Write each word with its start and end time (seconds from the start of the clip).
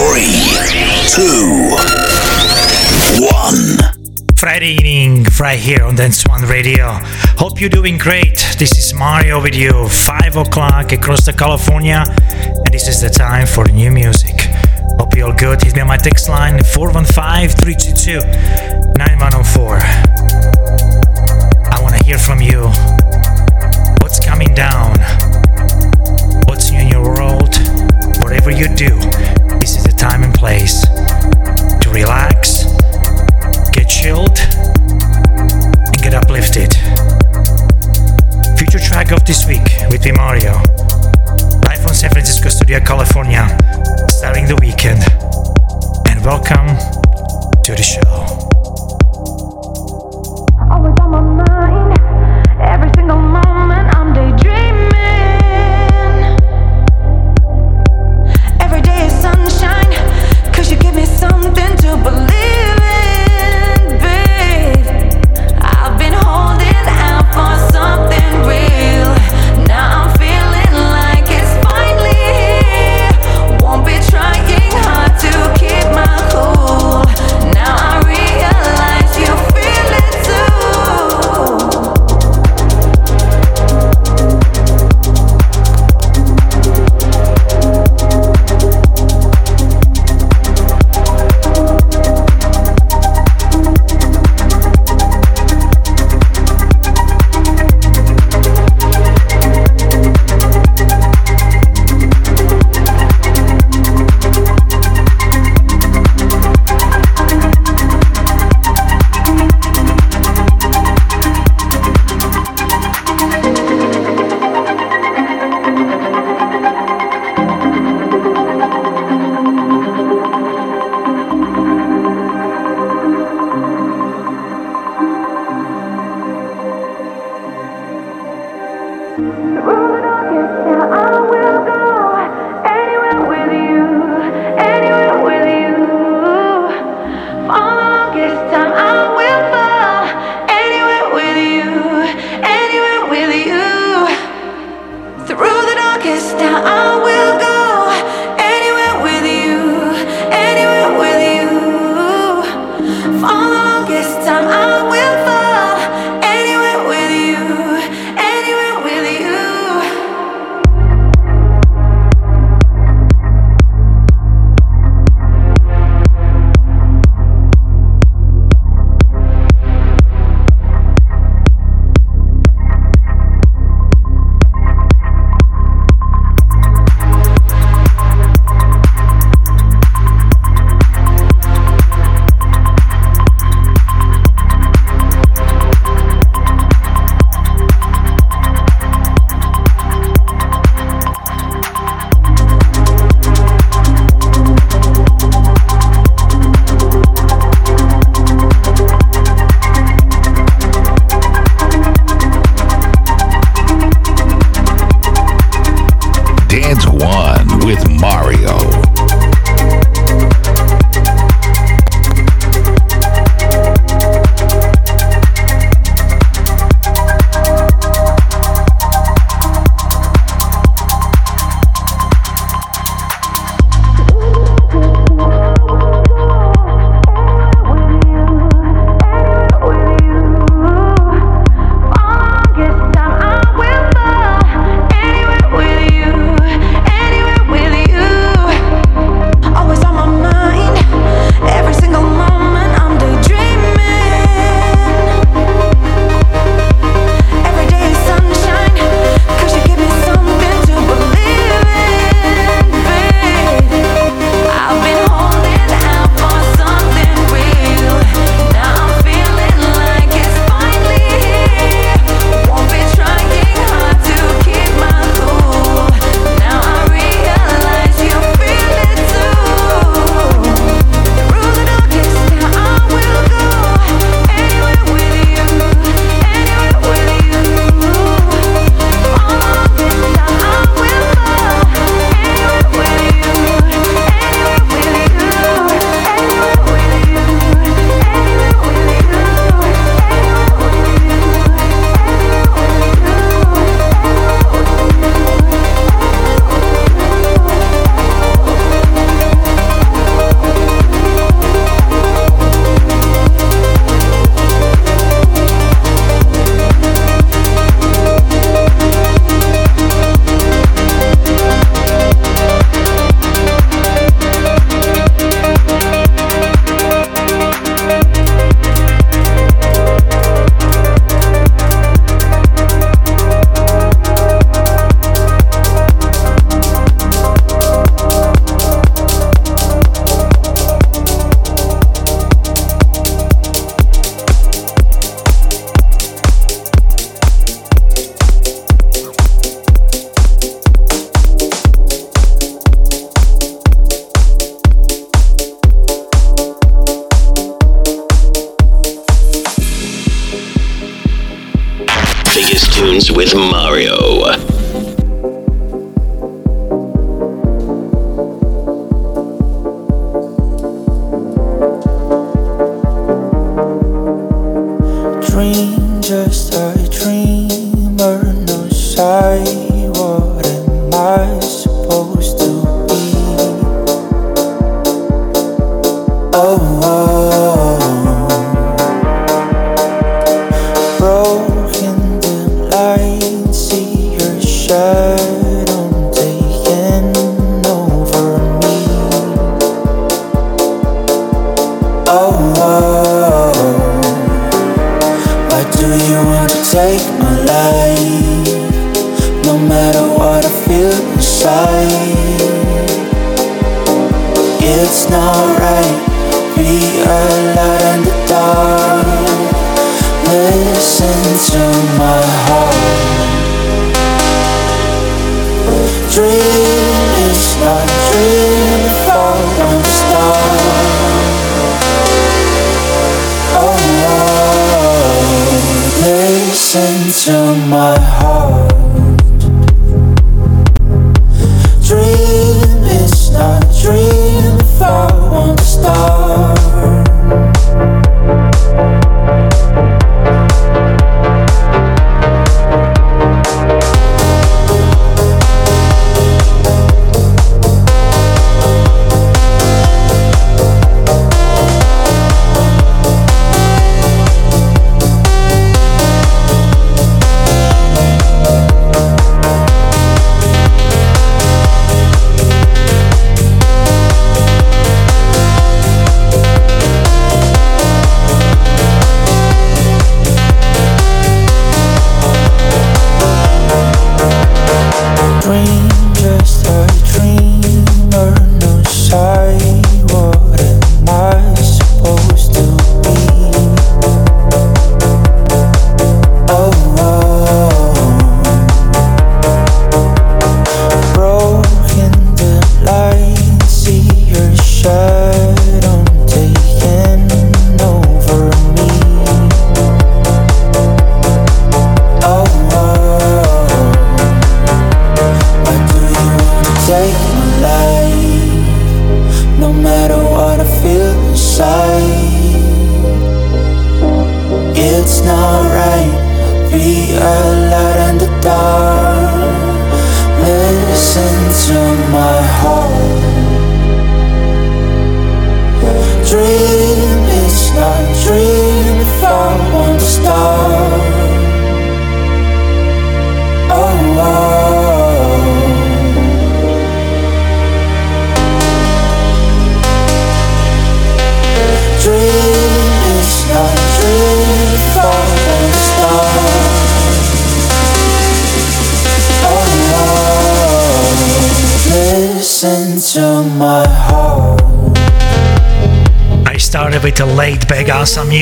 Three, 0.00 0.56
two, 1.12 1.76
one. 3.20 3.76
Friday 4.34 4.72
evening, 4.72 5.26
right 5.38 5.58
here 5.58 5.84
on 5.84 5.94
Dance 5.94 6.26
One 6.26 6.40
Radio. 6.44 6.98
Hope 7.36 7.60
you're 7.60 7.68
doing 7.68 7.98
great. 7.98 8.38
This 8.58 8.78
is 8.78 8.94
Mario 8.94 9.42
with 9.42 9.54
you, 9.54 9.90
5 9.90 10.36
o'clock 10.36 10.92
across 10.92 11.26
the 11.26 11.34
California, 11.34 12.02
and 12.08 12.72
this 12.72 12.88
is 12.88 13.02
the 13.02 13.10
time 13.10 13.46
for 13.46 13.66
new 13.66 13.90
music. 13.90 14.40
Hope 14.98 15.14
you're 15.14 15.26
all 15.28 15.36
good. 15.36 15.62
Hit 15.62 15.74
me 15.74 15.82
on 15.82 15.88
my 15.88 15.98
text 15.98 16.30
line 16.30 16.64
415 16.64 17.50
322 17.50 18.20
9104. 18.96 19.76
I 21.74 21.82
want 21.82 21.94
to 21.96 22.04
hear 22.06 22.16
from 22.16 22.40
you. 22.40 22.72
What's 24.00 24.18
coming 24.24 24.54
down? 24.54 24.96
What's 26.48 26.72
new 26.72 26.78
in 26.78 26.88
your 26.88 27.04
world? 27.04 27.54
Whatever 28.22 28.50
you 28.50 28.74
do, 28.74 28.96
time 30.00 30.22
and 30.22 30.32
place 30.32 30.80
to 31.82 31.90
relax, 31.92 32.64
get 33.70 33.86
chilled, 33.86 34.38
and 34.40 36.02
get 36.02 36.14
uplifted. 36.14 36.72
Future 38.56 38.78
track 38.78 39.12
of 39.12 39.22
this 39.26 39.46
week 39.46 39.60
with 39.90 40.02
me, 40.02 40.12
Mario. 40.12 40.54
Live 41.66 41.82
from 41.82 41.92
San 41.92 42.08
Francisco 42.08 42.48
Studio, 42.48 42.80
California, 42.80 43.44
starting 44.08 44.46
the 44.46 44.56
weekend. 44.62 45.02
And 46.08 46.24
welcome 46.24 46.68
to 47.62 47.72
the 47.76 47.82
show. 47.84 48.24
Always 50.72 50.98
on 50.98 51.10
my 51.10 51.20
mind, 51.44 51.98
every 52.58 52.90
single 52.96 53.18
moment 53.18 53.59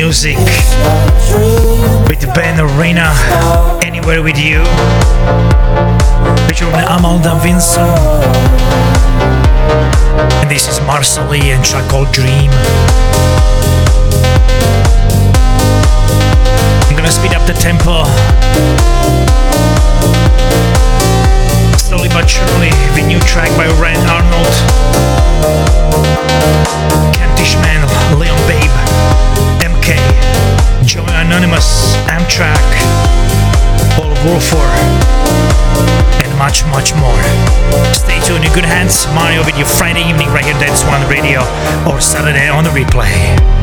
music 0.08 0.38
with 2.08 2.24
Ben 2.34 2.58
Arena 2.58 3.12
Anywhere 3.84 4.22
with 4.22 4.38
You. 4.38 4.64
Featuring 6.48 6.72
Amal 6.88 7.20
and 7.20 7.42
Vincent. 7.42 7.92
And 10.40 10.50
this 10.50 10.66
is 10.66 10.80
Marcelly 10.86 11.52
and 11.52 11.62
track 11.62 11.90
called 11.90 12.10
Dream. 12.10 12.48
I'm 16.88 16.96
gonna 16.96 17.12
speed 17.12 17.34
up 17.34 17.46
the 17.46 17.52
tempo. 17.52 18.04
Slowly 21.76 22.08
but 22.08 22.24
surely 22.24 22.72
the 22.96 23.04
new 23.06 23.20
track 23.28 23.50
by 23.58 23.66
Rand 23.76 24.08
Arnold. 24.08 24.54
Kentish 27.12 27.56
Man 27.60 27.84
Leon 28.18 28.40
Babe, 28.48 28.72
MK, 29.88 30.86
Joy 30.86 31.06
Anonymous, 31.08 31.96
Amtrac, 32.08 32.60
Paul 33.96 34.12
Woolford, 34.24 34.60
and 36.24 36.38
much, 36.38 36.64
much 36.66 36.94
more. 36.94 37.22
Stay 37.94 38.20
tuned 38.20 38.44
in 38.44 38.52
good 38.52 38.66
hands. 38.66 39.06
Mario 39.14 39.44
with 39.44 39.56
your 39.56 39.66
Friday 39.66 40.06
evening 40.08 40.28
right 40.28 40.44
here, 40.44 40.54
Dance 40.54 40.84
One 40.84 41.08
Radio, 41.08 41.40
or 41.90 42.00
Saturday 42.00 42.48
on 42.48 42.64
the 42.64 42.70
replay. 42.70 43.57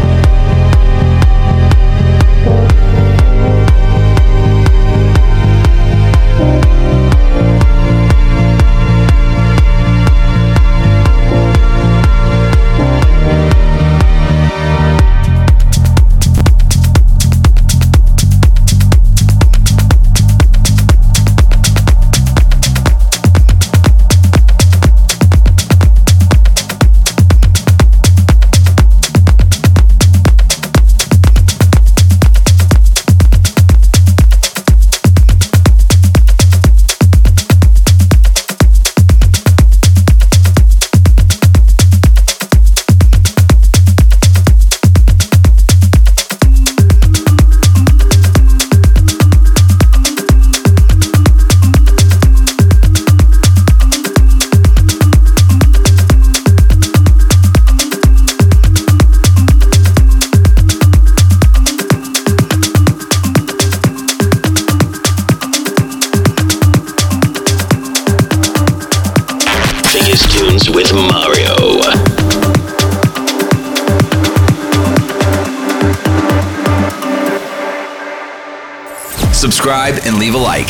subscribe, 79.46 79.94
and 80.06 80.18
leave 80.18 80.34
a 80.34 80.40
like. 80.40 80.70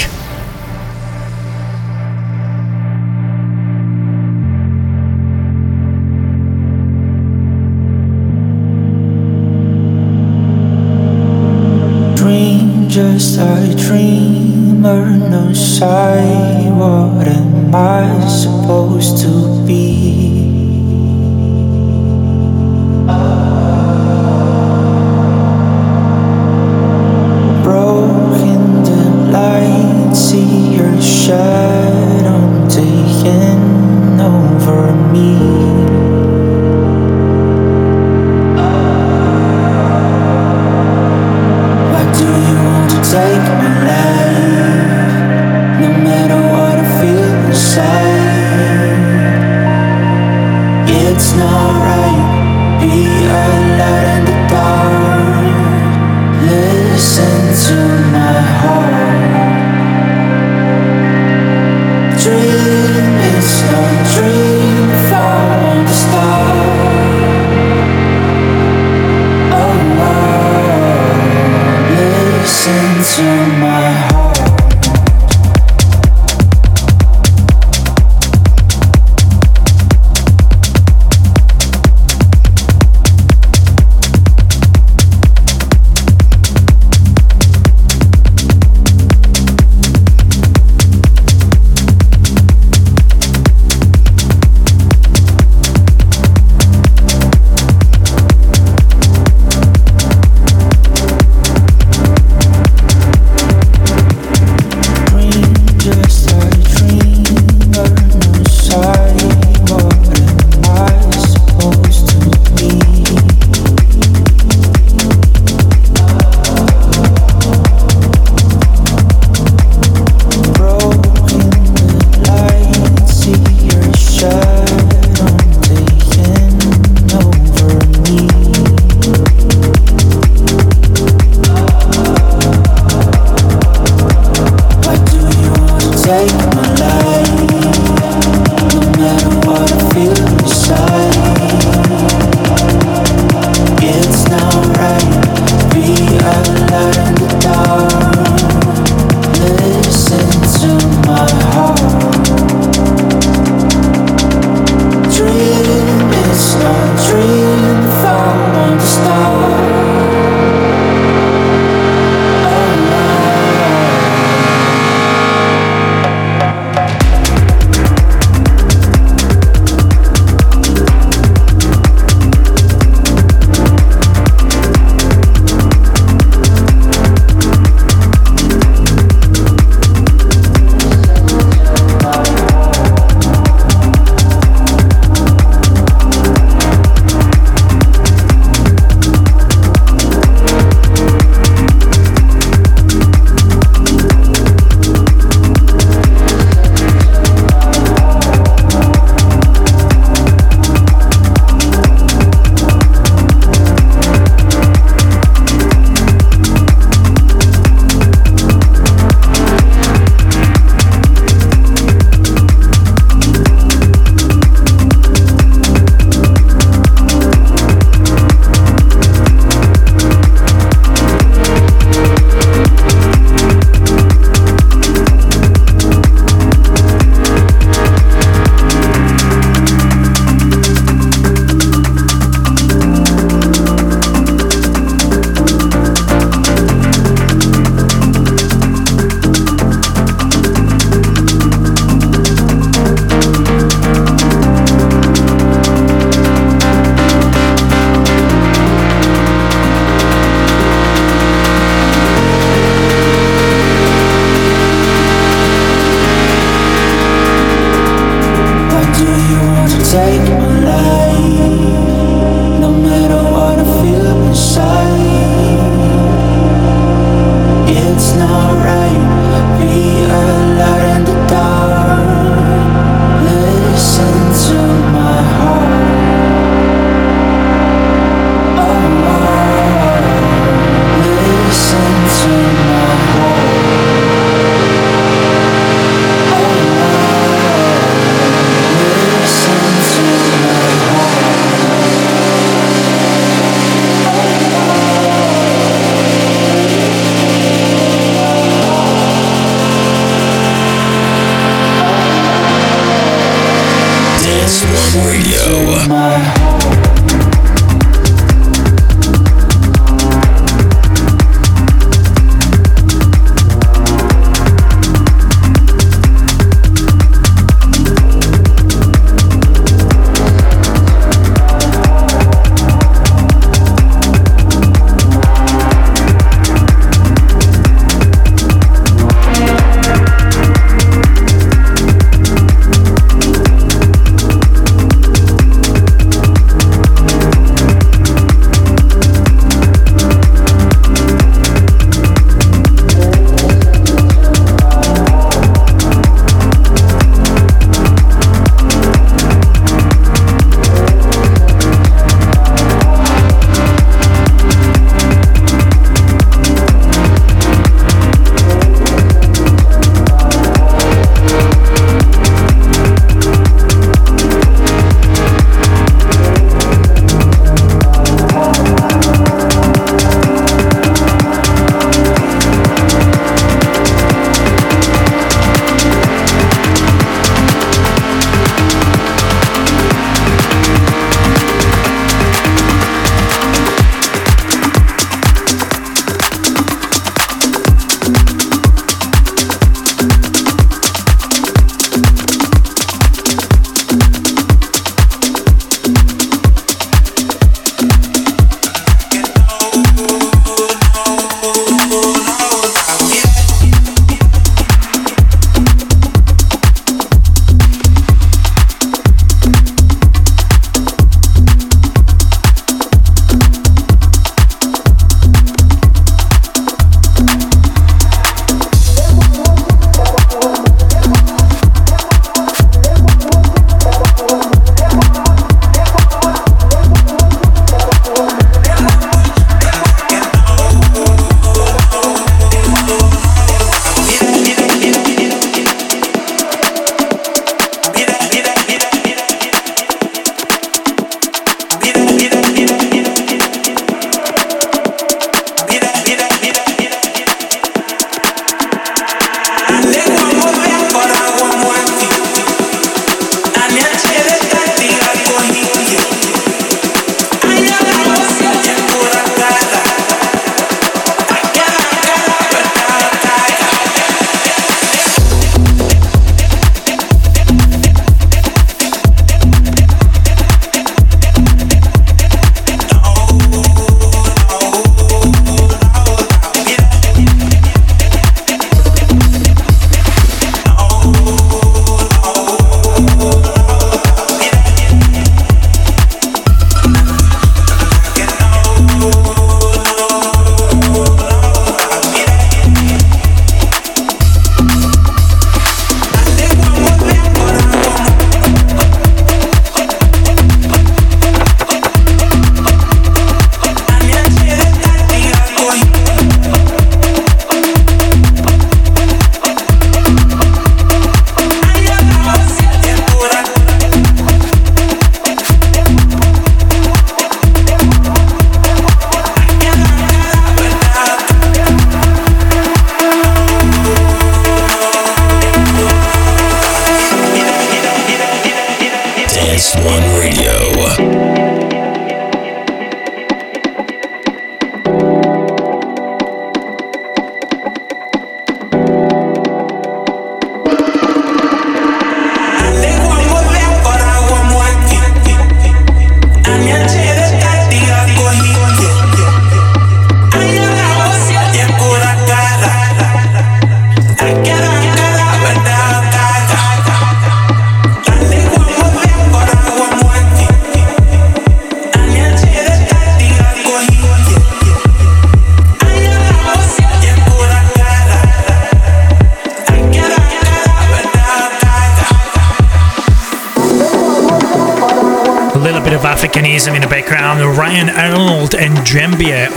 Dream 12.17 12.89
just 12.89 13.39
a 13.39 13.73
dreamer, 13.77 15.05
no 15.29 15.53
sight. 15.53 16.69
What 16.75 17.29
am 17.29 17.73
I 17.73 18.27
supposed 18.27 19.19
to 19.19 19.65
be? 19.65 20.24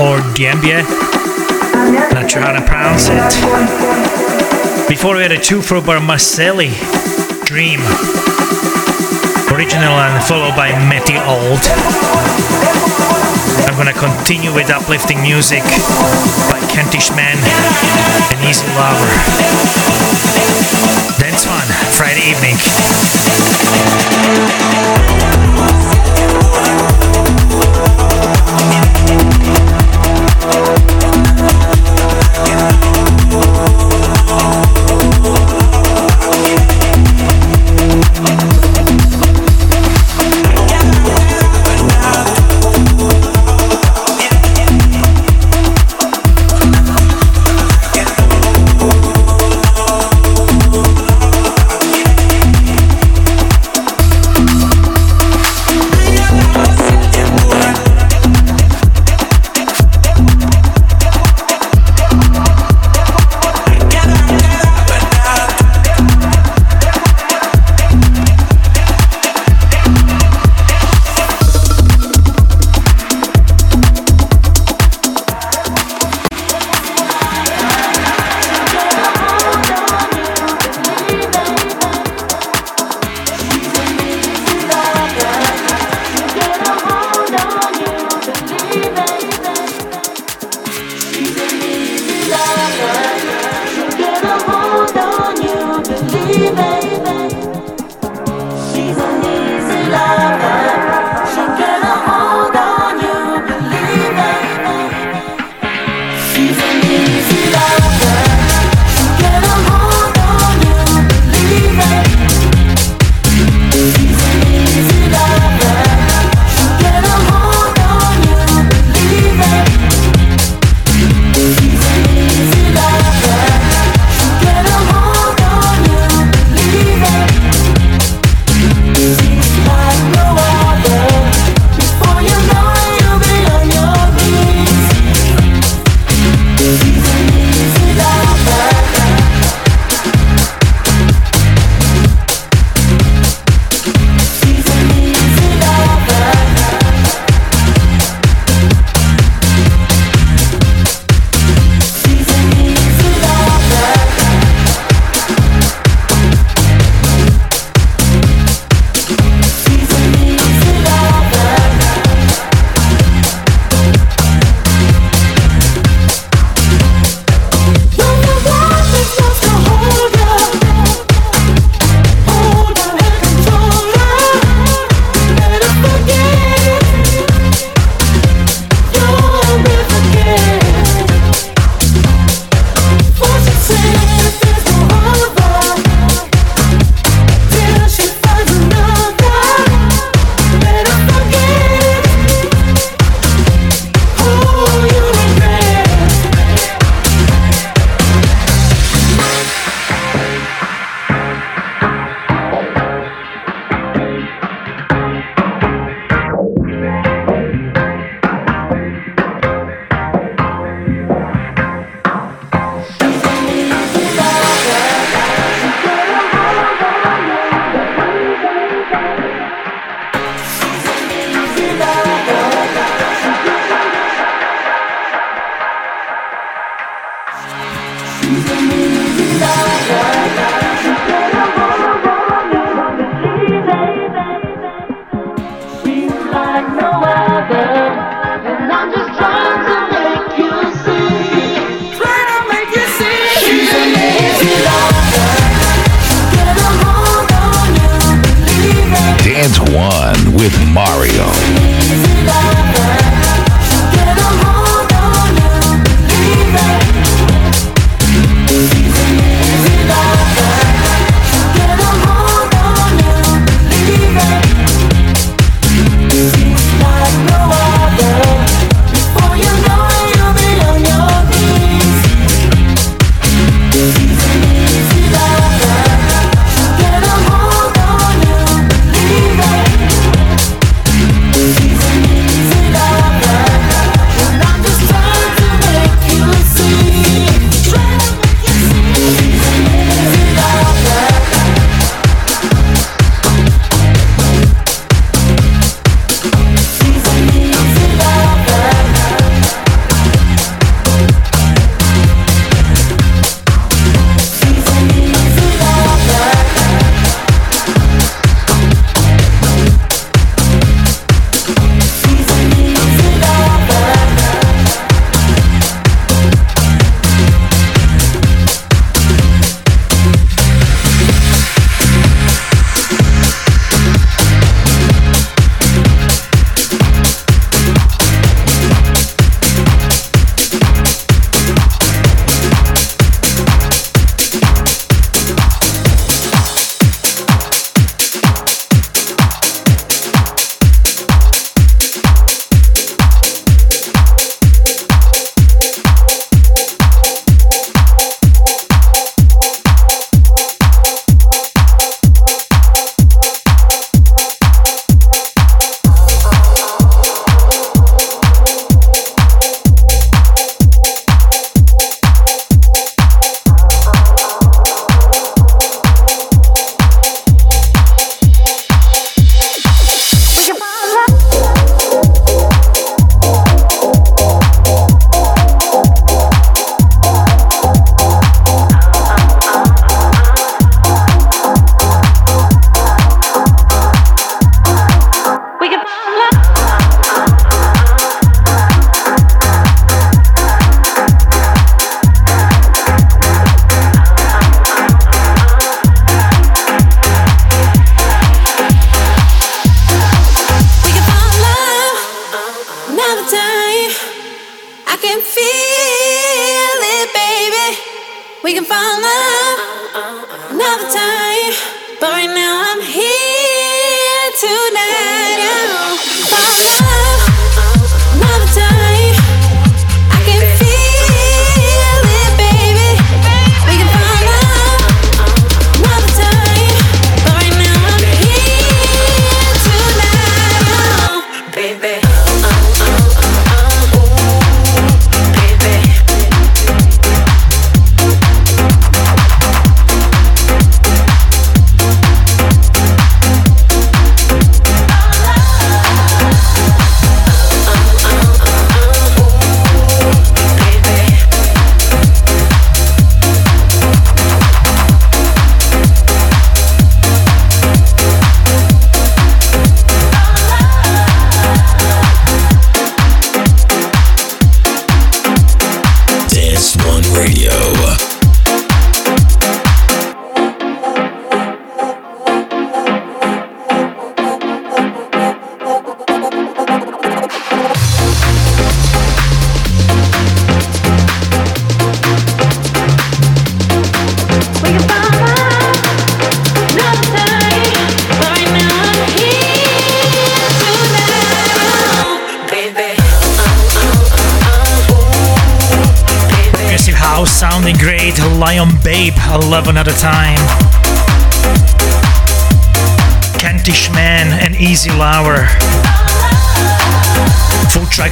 Or 0.00 0.18
Diembia. 0.32 0.82
Not 2.14 2.30
sure 2.30 2.40
how 2.40 2.52
to 2.52 2.62
pronounce 2.64 3.08
it. 3.12 4.88
Before 4.88 5.16
we 5.16 5.22
had 5.22 5.32
a 5.32 5.38
two 5.38 5.60
for 5.60 6.00
Marcelli, 6.00 6.72
Dream. 7.44 7.80
Original 9.52 9.94
and 10.00 10.24
followed 10.24 10.56
by 10.56 10.72
Metty 10.88 11.18
Old. 11.28 11.60
I'm 13.68 13.76
gonna 13.76 13.92
continue 13.92 14.52
with 14.54 14.70
uplifting 14.70 15.20
music 15.20 15.62
by 16.48 16.58
Kentish 16.72 17.10
Man 17.14 17.36
and 18.32 18.40
Easy 18.48 18.66
Lover. 18.74 19.12
Dance 21.20 21.46
One, 21.46 21.68
Friday 21.92 22.30
evening. 22.32 22.56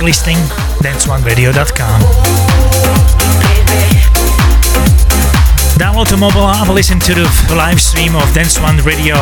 Listing, 0.07 0.37
dance1radio.com. 0.87 2.01
Download 5.83 6.09
the 6.09 6.17
mobile 6.17 6.47
app, 6.47 6.69
listen 6.69 7.01
to 7.01 7.13
the 7.13 7.55
live 7.57 7.81
stream 7.81 8.15
of 8.15 8.23
Dance 8.33 8.61
One 8.61 8.77
Radio, 8.85 9.17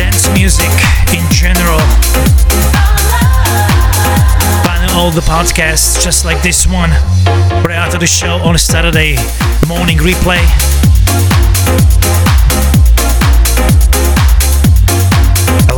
dance 0.00 0.26
music 0.32 0.72
in 1.12 1.20
general. 1.30 1.78
Find 4.64 4.90
all 4.92 5.10
the 5.10 5.20
podcasts 5.20 6.02
just 6.02 6.24
like 6.24 6.40
this 6.40 6.66
one 6.66 6.88
right 7.68 7.76
after 7.76 7.98
the 7.98 8.06
show 8.06 8.36
on 8.36 8.54
a 8.54 8.58
Saturday 8.58 9.16
morning 9.68 9.98
replay. 9.98 10.40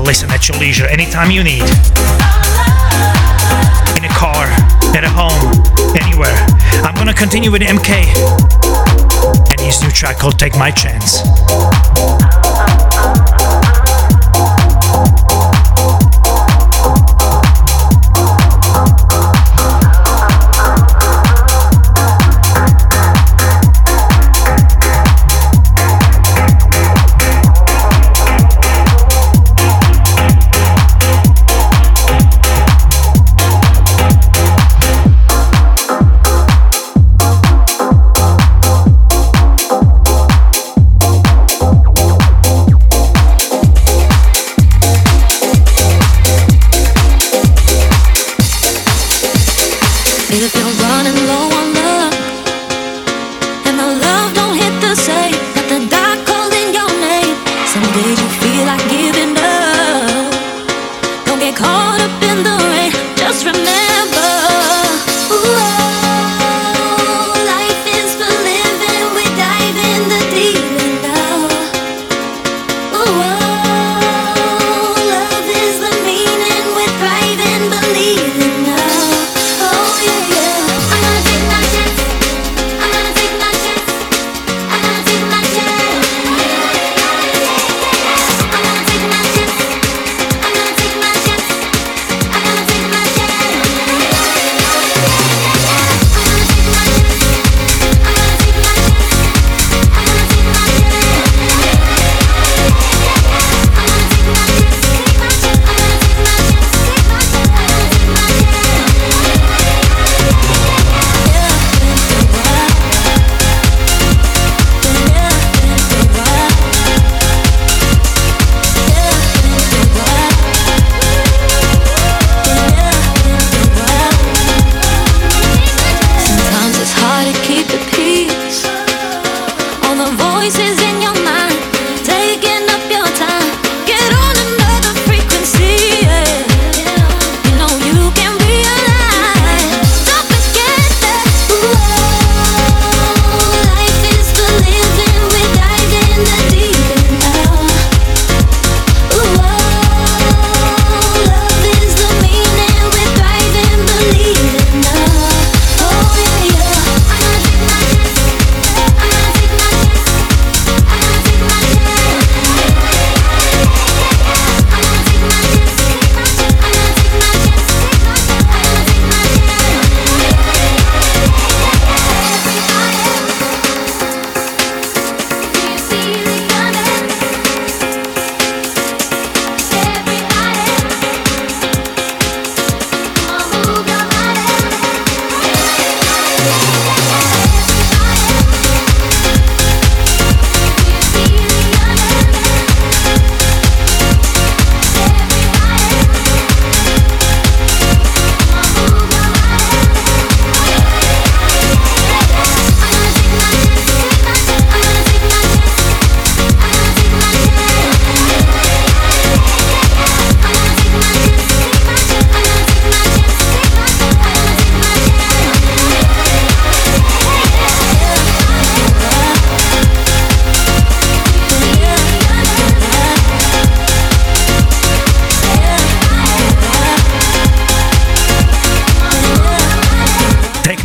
listen 0.07 0.31
at 0.31 0.49
your 0.49 0.57
leisure 0.59 0.87
anytime 0.87 1.33
you 1.33 1.43
need. 1.43 1.65
Gonna 7.07 7.17
continue 7.17 7.53
with 7.53 7.63
MK 7.63 7.89
and 9.53 9.61
his 9.61 9.81
new 9.81 9.91
track 9.91 10.19
called 10.19 10.37
Take 10.41 10.59
My 10.59 10.73
Chance. 10.73 11.23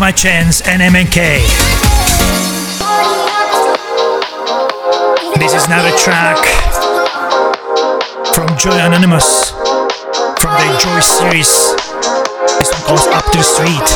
Chance 0.09 0.65
and 0.67 0.81
MNK. 0.81 1.15
This 5.37 5.53
is 5.53 5.69
now 5.69 5.85
the 5.85 5.93
track 6.01 6.41
from 8.33 8.49
Joy 8.57 8.73
Anonymous 8.81 9.51
from 10.41 10.57
the 10.57 10.67
Joy 10.81 10.99
series. 11.05 11.53
This 12.57 12.73
one 12.73 12.81
calls 12.89 13.05
Up 13.13 13.29
to 13.29 13.37
the 13.37 13.45
Street. 13.45 13.87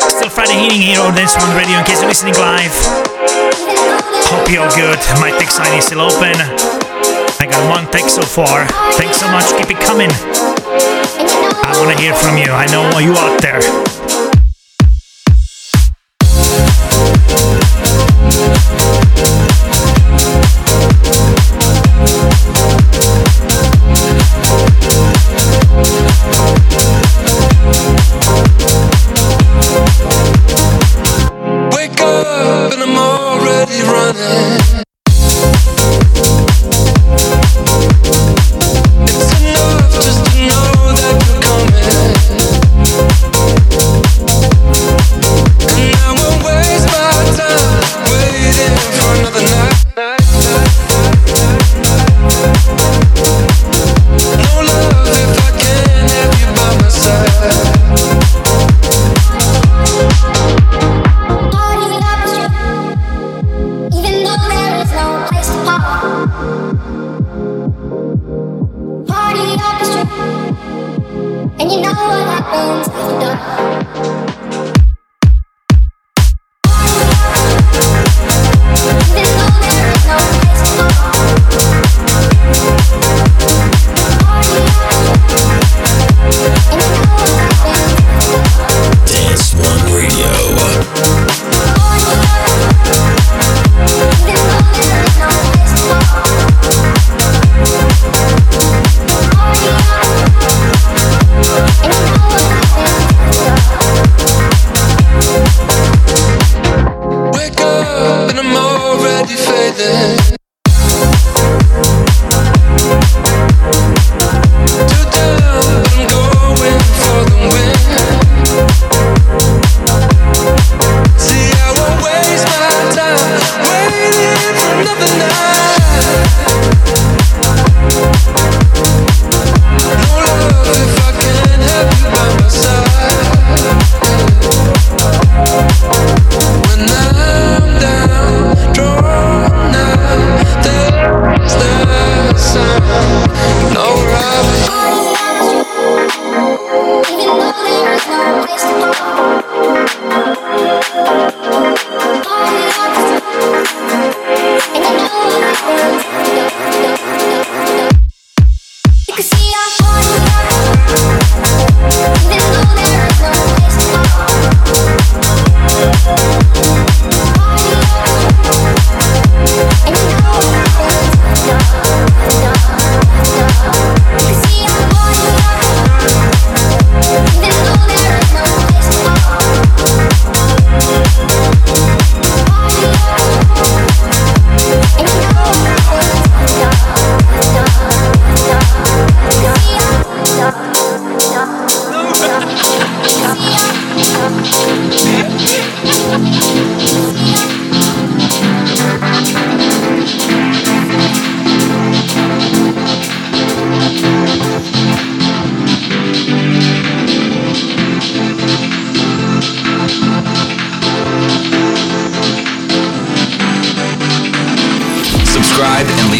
Still 0.00 0.30
Friday 0.30 0.64
evening 0.64 0.80
here 0.80 1.00
on 1.00 1.14
Dance 1.14 1.36
One 1.36 1.54
Radio 1.54 1.78
in 1.78 1.84
case 1.84 2.00
you're 2.00 2.08
listening 2.08 2.34
live. 2.40 2.72
Hope 4.32 4.48
you're 4.50 4.70
good. 4.72 4.98
My 5.20 5.36
text 5.36 5.58
line 5.58 5.76
is 5.76 5.84
still 5.84 6.00
open. 6.00 6.34
I 7.38 7.44
got 7.44 7.60
one 7.68 7.92
text 7.92 8.16
so 8.16 8.22
far. 8.22 8.66
Thanks 8.96 9.20
so 9.20 9.30
much. 9.30 9.44
Keep 9.60 9.76
it 9.76 9.84
coming. 9.84 10.10
I 11.78 11.86
want 11.86 11.96
to 11.96 12.02
hear 12.02 12.12
from 12.12 12.36
you. 12.36 12.50
I 12.50 12.66
know 12.66 12.98
you 12.98 13.12
out 13.12 13.40
there. 13.40 13.87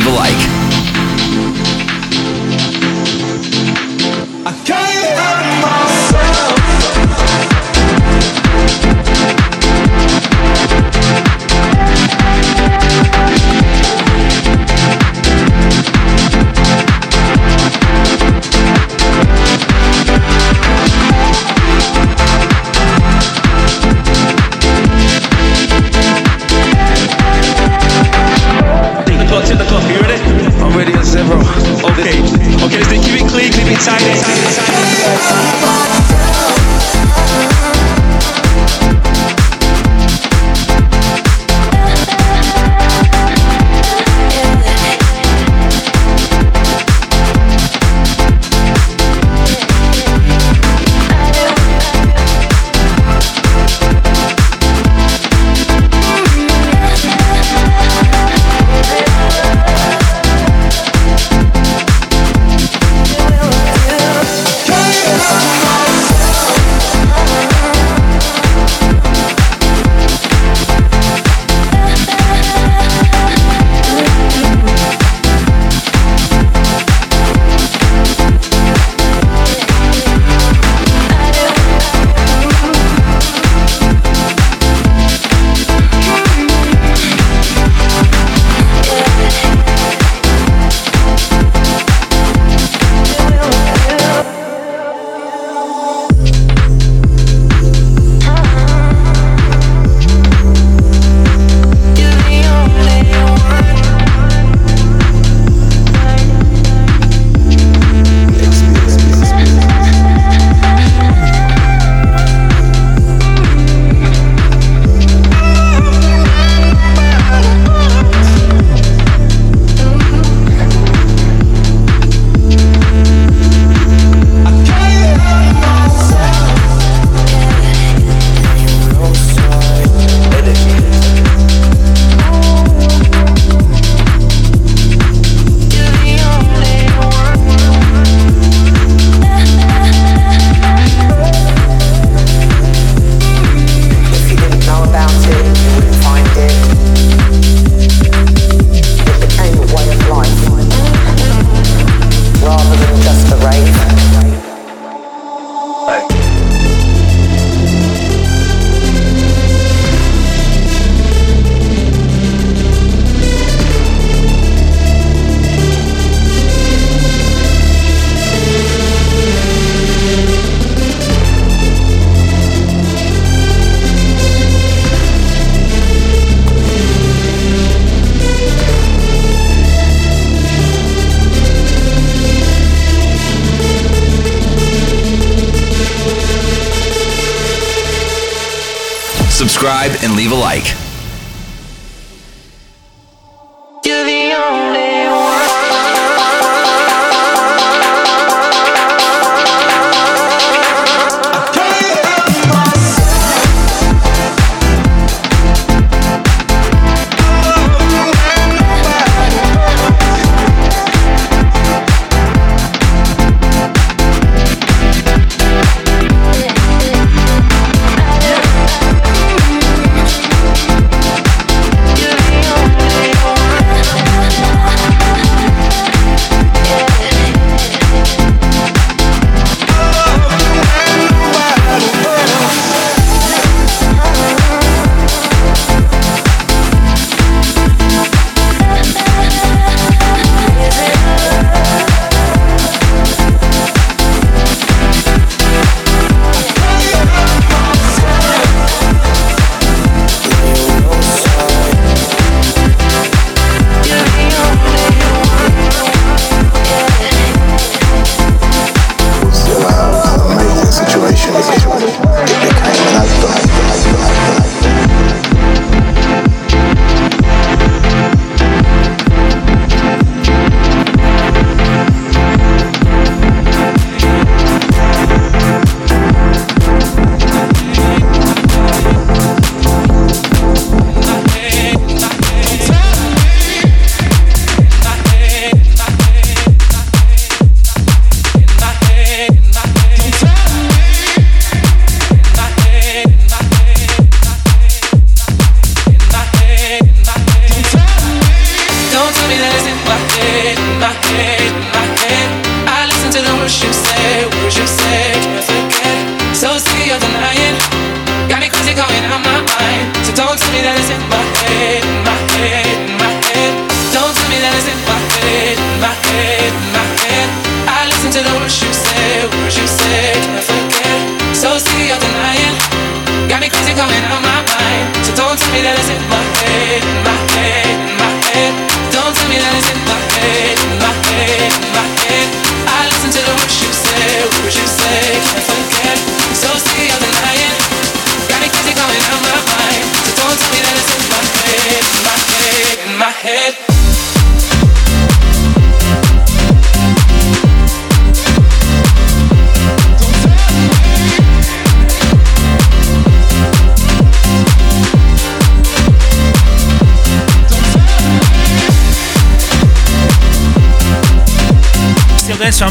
Like 0.08 0.57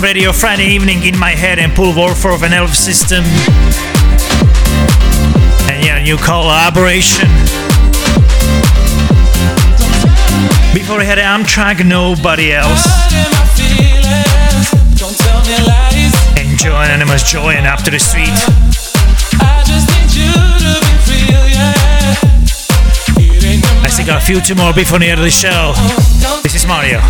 Radio 0.08 0.32
Friday 0.32 0.68
evening 0.68 1.04
in 1.04 1.20
my 1.20 1.32
head 1.32 1.60
and 1.60 1.76
Paul 1.76 1.94
Woolford 1.94 2.32
of 2.32 2.44
an 2.44 2.54
LF 2.54 2.74
System. 2.74 3.26
And 5.68 5.84
yeah, 5.84 6.02
new 6.02 6.16
collaboration. 6.16 7.28
Before 10.74 11.02
I 11.02 11.04
had 11.04 11.18
Amtrac, 11.18 11.86
nobody 11.86 12.54
else. 12.54 12.88
and 16.40 16.58
Joy 16.58 16.84
Anonymous 16.84 17.30
Joy 17.30 17.56
and 17.56 17.68
Up 17.68 17.84
to 17.84 17.92
think 23.90 24.08
I 24.08 24.14
got 24.14 24.24
a 24.24 24.26
few 24.26 24.56
more 24.56 24.74
before 24.74 25.00
the 25.00 25.10
end 25.10 25.20
of 25.20 25.26
the 25.26 25.30
show. 25.30 25.74
This 26.44 26.56
is 26.56 26.66
Mario. 26.66 27.02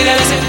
vida 0.00 0.16
de 0.16 0.39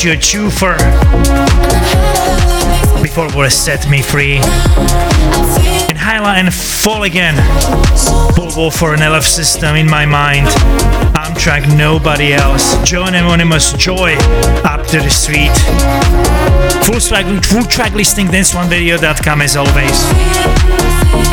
played 0.00 0.32
you 0.32 0.50
a. 0.50 0.76
Before 3.02 3.28
what 3.32 3.52
set 3.52 3.88
me 3.90 4.00
free. 4.00 4.36
And 5.88 5.98
highlight 5.98 6.38
and 6.38 6.54
fall 6.54 7.02
again. 7.02 7.34
Paul 8.34 8.50
Woolford 8.56 9.00
an 9.00 9.00
LF 9.00 9.22
system 9.22 9.76
in 9.76 9.90
my 9.90 10.06
mind. 10.06 10.46
Amtrac, 11.16 11.76
nobody 11.76 12.32
else. 12.32 12.82
Joy 12.82 13.08
Anonymous, 13.08 13.74
Joy, 13.74 14.14
up 14.64 14.86
to 14.86 15.00
the 15.00 15.10
street. 15.10 15.52
Full 16.86 17.00
track, 17.00 17.26
full 17.44 17.64
track 17.64 17.92
listing, 17.92 18.28
danceoneradio.com 18.28 19.42
as 19.42 19.56
always. 19.56 20.04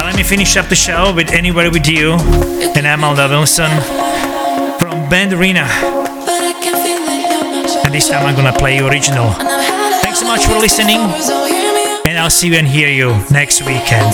Let 0.03 0.15
me 0.17 0.23
finish 0.23 0.57
up 0.57 0.67
the 0.67 0.75
show 0.75 1.13
with 1.15 1.31
Anywhere 1.31 1.71
With 1.71 1.87
You 1.87 2.13
and 2.13 2.85
Amalda 2.85 3.29
Wilson 3.29 3.71
from 4.79 5.07
Band 5.09 5.31
Arena. 5.31 5.96
And 7.87 7.95
this 7.95 8.09
time 8.09 8.25
I'm 8.25 8.35
gonna 8.35 8.51
play 8.51 8.79
original. 8.79 9.31
Thanks 10.01 10.19
so 10.19 10.27
much 10.27 10.45
for 10.45 10.59
listening, 10.59 10.99
and 12.05 12.19
I'll 12.19 12.29
see 12.29 12.49
you 12.49 12.55
and 12.55 12.67
hear 12.67 12.89
you 12.89 13.15
next 13.31 13.61
weekend. 13.61 14.13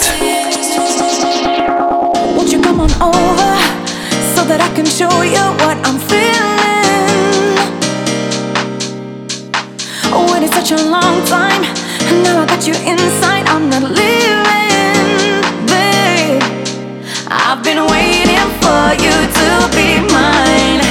Won't 2.37 2.51
you 2.51 2.61
come 2.61 2.81
on 2.81 2.91
over 3.01 3.57
so 4.35 4.45
that 4.45 4.61
I 4.61 4.69
can 4.75 4.85
show 4.85 5.09
you 5.23 5.41
what 5.65 5.77
I'm 5.87 5.97
feeling? 5.97 7.57
Oh, 10.13 10.29
such 10.53 10.69
a 10.69 10.83
long 10.85 11.25
time, 11.25 11.63
and 12.05 12.23
now 12.23 12.43
I 12.43 12.45
got 12.45 12.67
you 12.67 12.75
inside. 12.75 13.47
I'm 13.47 13.71
not 13.71 13.89
babe. 15.65 16.43
I've 17.25 17.63
been 17.63 17.81
waiting 17.89 18.49
for 18.61 18.93
you 19.01 19.15
to 19.33 19.49
be 19.75 20.13
mine. 20.13 20.82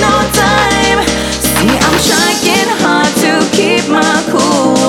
No 0.00 0.12
time. 0.32 1.00
See, 1.40 1.72
I'm 1.72 1.96
trying 2.04 2.70
hard 2.82 3.12
to 3.24 3.32
keep 3.56 3.88
my 3.88 4.16
cool, 4.30 4.85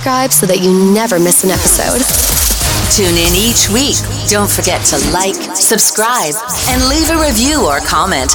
subscribe 0.00 0.32
so 0.32 0.46
that 0.46 0.62
you 0.64 0.72
never 0.94 1.20
miss 1.20 1.44
an 1.44 1.50
episode. 1.50 2.00
Tune 2.88 3.20
in 3.20 3.36
each 3.36 3.68
week. 3.68 4.00
Don't 4.32 4.48
forget 4.48 4.80
to 4.86 4.96
like, 5.12 5.36
subscribe, 5.54 6.32
and 6.72 6.88
leave 6.88 7.10
a 7.10 7.20
review 7.20 7.68
or 7.68 7.80
comment. 7.80 8.32